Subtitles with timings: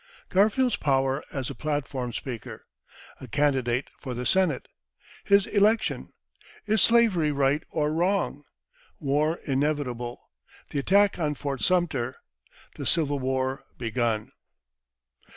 [0.29, 2.63] Garfield's Power as a Platform Speaker
[3.19, 4.67] A Candidate for the Senate
[5.25, 6.11] His Election
[6.65, 8.43] Is Slavery right or wrong?
[8.99, 10.19] War inevitable
[10.71, 12.15] The Attack on Fort Sumter
[12.77, 14.31] The Civil War begun.